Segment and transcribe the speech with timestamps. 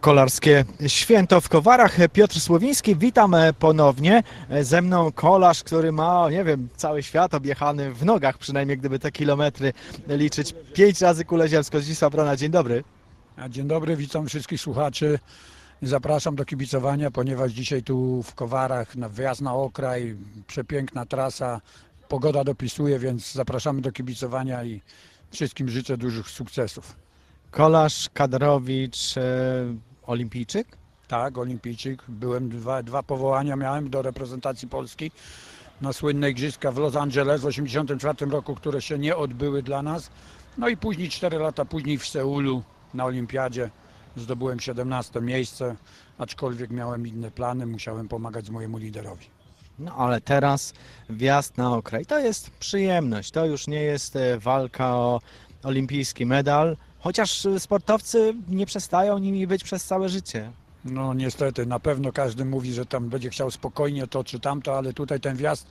[0.00, 1.96] Kolarskie święto w Kowarach.
[2.12, 4.22] Piotr Słowiński, witam ponownie.
[4.62, 9.12] Ze mną kolarz, który ma, nie wiem, cały świat objechany w nogach, przynajmniej gdyby te
[9.12, 9.72] kilometry
[10.08, 10.54] liczyć.
[10.74, 11.78] Pięć razy kulę ziemską.
[11.78, 12.84] Zdzisław Brona, dzień dobry.
[13.48, 15.18] Dzień dobry, witam wszystkich słuchaczy.
[15.82, 21.60] Zapraszam do kibicowania, ponieważ dzisiaj tu w Kowarach na wyjazd na okraj, przepiękna trasa,
[22.08, 24.80] pogoda dopisuje, więc zapraszamy do kibicowania i
[25.30, 26.96] wszystkim życzę dużych sukcesów.
[27.50, 30.66] Kolarz, kadrowicz, e, olimpijczyk.
[31.08, 35.10] Tak, olimpijczyk, byłem dwa, dwa powołania miałem do reprezentacji Polski
[35.80, 40.10] na słynne igrzyska w Los Angeles w 1984 roku, które się nie odbyły dla nas.
[40.58, 42.62] No i później, 4 lata później w Seulu
[42.94, 43.70] na olimpiadzie
[44.16, 45.76] zdobyłem 17 miejsce,
[46.18, 49.26] aczkolwiek miałem inne plany, musiałem pomagać mojemu liderowi.
[49.78, 50.74] No ale teraz
[51.10, 52.06] wjazd na okraj.
[52.06, 53.30] To jest przyjemność.
[53.30, 55.20] To już nie jest e, walka o
[55.62, 60.50] olimpijski medal, chociaż e, sportowcy nie przestają nimi być przez całe życie.
[60.84, 64.92] No niestety, na pewno każdy mówi, że tam będzie chciał spokojnie to czy tamto, ale
[64.92, 65.66] tutaj ten wjazd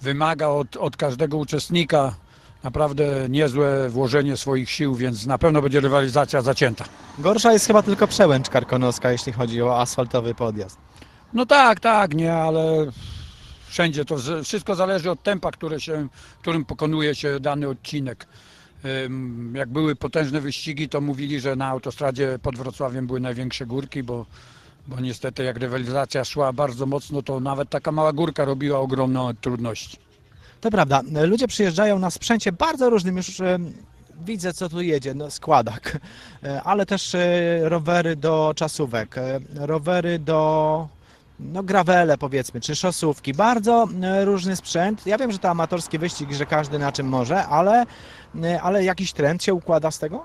[0.00, 2.14] wymaga od, od każdego uczestnika
[2.62, 6.84] naprawdę niezłe włożenie swoich sił, więc na pewno będzie rywalizacja zacięta.
[7.18, 10.78] Gorsza jest chyba tylko przełęcz karkonoska, jeśli chodzi o asfaltowy podjazd.
[11.32, 12.86] No tak, tak, nie, ale
[13.68, 16.08] wszędzie to wszystko zależy od tempa, które się,
[16.40, 18.26] którym pokonuje się dany odcinek.
[19.54, 24.26] Jak były potężne wyścigi, to mówili, że na autostradzie pod Wrocławiem były największe górki, bo,
[24.86, 29.96] bo niestety jak rywalizacja szła bardzo mocno, to nawet taka mała górka robiła ogromne trudności.
[30.60, 33.40] To prawda, ludzie przyjeżdżają na sprzęcie bardzo różnym, już
[34.24, 35.98] widzę co tu jedzie, no, składak,
[36.44, 40.88] E, ale też e, rowery do czasówek, e, rowery do
[41.40, 45.06] no, gravele powiedzmy, czy szosówki, bardzo e, różny sprzęt.
[45.06, 47.86] Ja wiem, że to amatorski wyścig, że każdy na czym może, ale,
[48.42, 50.24] e, ale jakiś trend się układa z tego?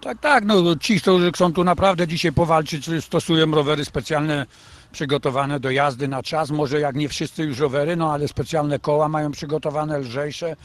[0.00, 4.46] Tak, tak, no ci, którzy chcą tu naprawdę dzisiaj powalczyć, stosują rowery specjalne
[4.92, 6.50] przygotowane do jazdy na czas.
[6.50, 10.56] Może jak nie wszyscy już rowery, no ale specjalne koła mają przygotowane, lżejsze,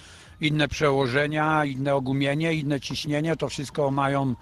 [0.41, 3.35] inne przełożenia, inne ogumienie, inne ciśnienie.
[3.35, 4.35] To wszystko mają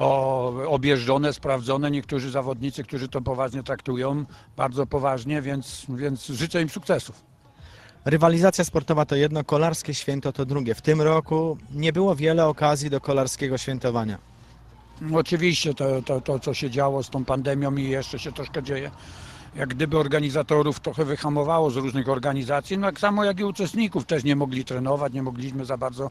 [0.00, 1.90] o, objeżdżone, sprawdzone.
[1.90, 4.24] Niektórzy zawodnicy, którzy to poważnie traktują,
[4.56, 7.22] bardzo poważnie, więc, więc życzę im sukcesów.
[8.04, 10.74] Rywalizacja sportowa to jedno, kolarskie święto to drugie.
[10.74, 14.18] W tym roku nie było wiele okazji do kolarskiego świętowania.
[15.00, 18.62] No Oczywiście to, to, to, co się działo z tą pandemią i jeszcze się troszkę
[18.62, 18.90] dzieje,
[19.56, 24.24] jak gdyby organizatorów trochę wyhamowało z różnych organizacji, no tak samo jak i uczestników też
[24.24, 26.10] nie mogli trenować, nie mogliśmy za bardzo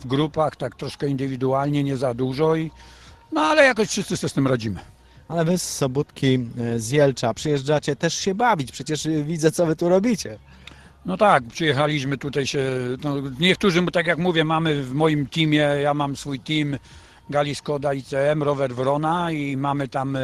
[0.00, 2.70] w grupach, tak troszkę indywidualnie, nie za dużo i
[3.32, 4.80] no ale jakoś wszyscy sobie z tym radzimy.
[5.28, 9.66] Ale wy z Sobótki, e, z Jelcza przyjeżdżacie też się bawić, przecież e, widzę co
[9.66, 10.38] wy tu robicie.
[11.06, 12.64] No tak, przyjechaliśmy tutaj się,
[13.04, 16.78] no, niektórzy, tak jak mówię, mamy w moim teamie, ja mam swój team
[17.30, 20.16] Gali Skoda ICM, rower Wrona i mamy tam,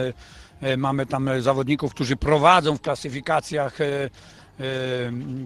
[0.62, 3.78] e, mamy tam zawodników, którzy prowadzą w klasyfikacjach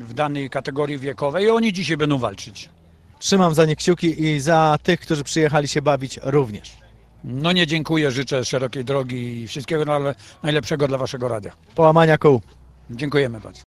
[0.01, 2.69] w danej kategorii wiekowej i oni dzisiaj będą walczyć.
[3.19, 6.82] Trzymam za nie kciuki i za tych, którzy przyjechali się bawić również.
[7.25, 9.85] No nie dziękuję, życzę szerokiej drogi i wszystkiego
[10.43, 11.53] najlepszego dla Waszego radia.
[11.75, 12.41] Połamania kół.
[12.91, 13.61] Dziękujemy bardzo.